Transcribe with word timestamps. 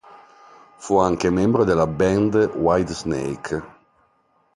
Fu 0.77 0.97
anche 0.97 1.29
membro 1.29 1.63
della 1.63 1.85
band 1.85 2.53
Whitesnake. 2.55 3.63